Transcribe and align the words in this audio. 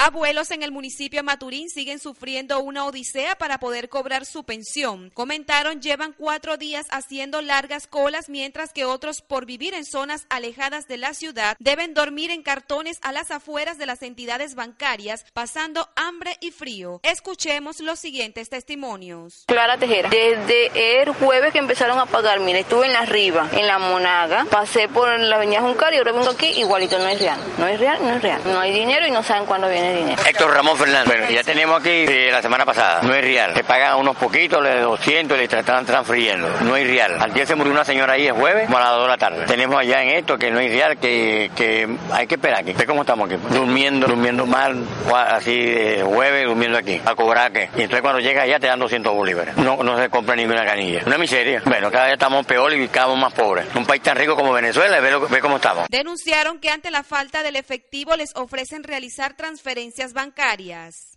Abuelos 0.00 0.52
en 0.52 0.62
el 0.62 0.70
municipio 0.70 1.18
de 1.18 1.24
Maturín 1.24 1.68
siguen 1.70 1.98
sufriendo 1.98 2.60
una 2.60 2.86
odisea 2.86 3.34
para 3.34 3.58
poder 3.58 3.88
cobrar 3.88 4.26
su 4.26 4.44
pensión. 4.44 5.10
Comentaron 5.10 5.82
llevan 5.82 6.14
cuatro 6.16 6.56
días 6.56 6.86
haciendo 6.90 7.42
largas 7.42 7.88
colas 7.88 8.28
mientras 8.28 8.72
que 8.72 8.84
otros 8.84 9.22
por 9.22 9.44
vivir 9.44 9.74
en 9.74 9.84
zonas 9.84 10.24
alejadas 10.30 10.86
de 10.86 10.98
la 10.98 11.14
ciudad 11.14 11.56
deben 11.58 11.94
dormir 11.94 12.30
en 12.30 12.44
cartones 12.44 13.00
a 13.02 13.10
las 13.10 13.32
afueras 13.32 13.76
de 13.76 13.86
las 13.86 14.02
entidades 14.02 14.54
bancarias 14.54 15.26
pasando 15.32 15.88
hambre 15.96 16.36
y 16.40 16.52
frío. 16.52 17.00
Escuchemos 17.02 17.80
los 17.80 17.98
siguientes 17.98 18.50
testimonios. 18.50 19.42
Clara 19.48 19.78
Tejera, 19.78 20.10
desde 20.10 21.02
el 21.02 21.10
jueves 21.10 21.52
que 21.52 21.58
empezaron 21.58 21.98
a 21.98 22.06
pagar, 22.06 22.38
mire, 22.38 22.60
estuve 22.60 22.86
en 22.86 22.92
la 22.92 23.04
Riva, 23.04 23.48
en 23.52 23.66
la 23.66 23.80
Monaga, 23.80 24.46
pasé 24.48 24.86
por 24.86 25.18
la 25.18 25.34
avenida 25.34 25.60
Juncar 25.60 25.92
y 25.92 25.96
ahora 25.96 26.12
vengo 26.12 26.30
aquí, 26.30 26.46
igualito 26.46 27.00
no 27.00 27.08
es 27.08 27.18
real, 27.18 27.40
no 27.58 27.66
es 27.66 27.80
real, 27.80 27.98
no 28.00 28.10
es 28.10 28.22
real. 28.22 28.40
No 28.44 28.60
hay 28.60 28.72
dinero 28.72 29.04
y 29.04 29.10
no 29.10 29.24
saben 29.24 29.44
cuándo 29.44 29.68
viene 29.68 29.87
Héctor 30.26 30.52
Ramón 30.52 30.76
Fernández. 30.76 31.06
Bueno, 31.06 31.30
ya 31.30 31.42
tenemos 31.42 31.80
aquí 31.80 31.90
eh, 31.90 32.28
la 32.30 32.42
semana 32.42 32.64
pasada. 32.64 33.00
No 33.02 33.14
es 33.14 33.22
real. 33.22 33.54
Se 33.54 33.64
pagan 33.64 33.98
unos 33.98 34.16
poquitos, 34.16 34.62
de 34.62 34.80
200 34.80 35.36
y 35.36 35.40
le 35.40 35.44
están 35.44 35.86
transfiriendo. 35.86 36.48
No 36.62 36.76
es 36.76 36.86
real. 36.86 37.16
Al 37.20 37.32
día 37.32 37.46
se 37.46 37.54
murió 37.54 37.72
una 37.72 37.84
señora 37.84 38.14
ahí 38.14 38.26
el 38.26 38.34
jueves, 38.34 38.66
como 38.66 38.78
a 38.78 38.80
las 38.80 38.90
2 38.92 39.02
de 39.02 39.08
la 39.08 39.16
tarde. 39.16 39.44
Tenemos 39.46 39.78
allá 39.78 40.02
en 40.02 40.10
esto 40.10 40.38
que 40.38 40.50
no 40.50 40.60
es 40.60 40.70
real, 40.70 40.98
que, 40.98 41.50
que 41.56 41.88
hay 42.12 42.26
que 42.26 42.34
esperar 42.34 42.60
aquí. 42.60 42.72
¿Ve 42.72 42.86
cómo 42.86 43.02
estamos 43.02 43.30
aquí? 43.30 43.40
Durmiendo, 43.50 44.06
durmiendo 44.06 44.46
mal, 44.46 44.84
así 45.12 45.64
de 45.64 46.02
jueves, 46.02 46.46
durmiendo 46.46 46.78
aquí, 46.78 47.00
a 47.04 47.14
cobrar 47.14 47.52
que. 47.52 47.70
Y 47.76 47.82
entonces 47.82 48.02
cuando 48.02 48.20
llega 48.20 48.42
allá 48.42 48.58
te 48.58 48.66
dan 48.66 48.78
200 48.78 49.12
bolívares. 49.14 49.56
No, 49.56 49.82
no 49.82 49.96
se 49.98 50.08
compra 50.10 50.36
ninguna 50.36 50.64
canilla. 50.64 51.02
Una 51.06 51.18
miseria. 51.18 51.62
Bueno, 51.64 51.90
cada 51.90 52.04
vez 52.04 52.14
estamos 52.14 52.44
peor 52.46 52.72
y 52.74 52.88
cada 52.88 53.08
vez 53.08 53.18
más 53.18 53.32
pobres. 53.32 53.66
Un 53.74 53.86
país 53.86 54.02
tan 54.02 54.16
rico 54.16 54.36
como 54.36 54.52
Venezuela, 54.52 55.00
ve, 55.00 55.16
ve 55.30 55.40
cómo 55.40 55.56
estamos. 55.56 55.86
Denunciaron 55.88 56.58
que 56.58 56.70
ante 56.70 56.90
la 56.90 57.02
falta 57.02 57.42
del 57.42 57.56
efectivo 57.56 58.16
les 58.16 58.34
ofrecen 58.34 58.82
realizar 58.82 59.34
transferencias 59.34 59.77
bancarias. 60.12 61.14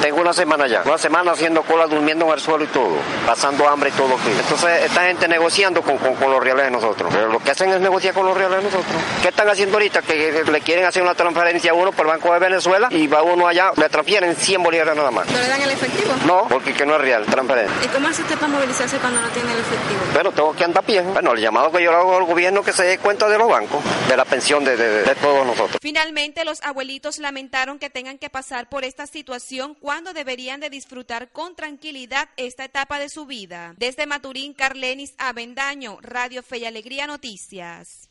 Tengo 0.00 0.20
una 0.20 0.32
semana 0.32 0.66
ya, 0.66 0.82
una 0.84 0.98
semana 0.98 1.32
haciendo 1.32 1.62
cola, 1.62 1.86
durmiendo 1.86 2.26
en 2.26 2.32
el 2.32 2.40
suelo 2.40 2.64
y 2.64 2.66
todo, 2.68 2.96
pasando 3.26 3.68
hambre 3.68 3.90
y 3.90 3.92
todo 3.92 4.14
aquí. 4.16 4.30
Entonces, 4.30 4.84
esta 4.84 5.04
gente 5.04 5.28
negociando 5.28 5.80
con, 5.82 5.96
con, 5.98 6.30
los 6.30 6.42
reales 6.42 6.66
de 6.66 6.70
nosotros. 6.70 7.12
Pero 7.12 7.28
lo 7.28 7.38
que 7.38 7.52
hacen 7.52 7.70
es 7.70 7.80
negociar 7.80 8.14
con 8.14 8.26
los 8.26 8.36
reales 8.36 8.58
de 8.58 8.64
nosotros. 8.64 8.96
¿Qué 9.22 9.28
están 9.28 9.48
haciendo 9.48 9.76
ahorita? 9.76 10.02
Que, 10.02 10.44
le 10.44 10.60
quieren 10.60 10.84
hacer 10.84 11.02
una 11.02 11.14
transferencia 11.14 11.70
a 11.70 11.74
uno 11.74 11.92
por 11.92 12.06
el 12.06 12.12
Banco 12.12 12.32
de 12.32 12.38
Venezuela 12.40 12.88
y 12.90 13.06
va 13.06 13.22
uno 13.22 13.46
allá, 13.46 13.72
le 13.76 13.88
transfieren 13.88 14.34
100 14.34 14.62
bolívares 14.62 14.96
nada 14.96 15.10
más. 15.10 15.30
¿No 15.30 15.38
le 15.38 15.48
dan 15.48 15.62
el 15.62 15.70
efectivo? 15.70 16.14
No, 16.26 16.48
porque 16.48 16.74
que 16.74 16.84
no 16.84 16.96
es 16.96 17.00
real, 17.00 17.24
transferencia. 17.26 17.76
¿Y 17.84 17.88
cómo 17.88 18.08
hace 18.08 18.22
usted 18.22 18.36
para 18.36 18.48
movilizarse 18.48 18.98
cuando 18.98 19.20
no 19.20 19.28
tiene 19.28 19.52
el 19.52 19.60
efectivo? 19.60 20.00
Bueno, 20.12 20.32
tengo 20.32 20.54
que 20.54 20.64
andar 20.64 20.82
a 20.82 20.86
pie. 20.86 21.02
Bueno, 21.02 21.32
el 21.32 21.40
llamado 21.40 21.70
que 21.70 21.82
yo 21.82 21.90
le 21.90 21.96
hago 21.96 22.16
al 22.16 22.24
gobierno 22.24 22.62
que 22.62 22.72
se 22.72 22.84
dé 22.84 22.98
cuenta 22.98 23.28
de 23.28 23.38
los 23.38 23.48
bancos, 23.48 23.82
de 24.08 24.16
la 24.16 24.24
pensión 24.24 24.64
de, 24.64 24.76
de 24.76 25.14
todos 25.16 25.46
nosotros. 25.46 25.78
Finalmente, 25.80 26.44
los 26.44 26.62
abuelitos 26.62 27.18
lamentaron 27.18 27.77
que 27.78 27.90
tengan 27.90 28.18
que 28.18 28.30
pasar 28.30 28.68
por 28.68 28.84
esta 28.84 29.06
situación 29.06 29.74
cuando 29.74 30.12
deberían 30.12 30.60
de 30.60 30.70
disfrutar 30.70 31.30
con 31.30 31.56
tranquilidad 31.56 32.28
esta 32.36 32.64
etapa 32.64 32.98
de 32.98 33.08
su 33.08 33.26
vida. 33.26 33.74
Desde 33.78 34.06
Maturín, 34.06 34.54
Carlenis 34.54 35.14
Avendaño, 35.18 35.98
Radio 36.02 36.42
Fe 36.42 36.58
y 36.58 36.64
Alegría 36.66 37.06
Noticias. 37.06 38.06